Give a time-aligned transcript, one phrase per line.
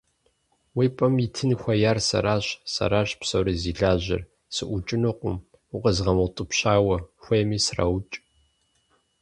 [0.77, 4.21] Уи пӀэм итын хуеяр сэращ, сэращ псори зи лажьэр,
[4.55, 5.35] сыӀукӀынукъым
[5.75, 8.15] укъезмыгъэутӀыпщауэ, хуейми сраукӀ!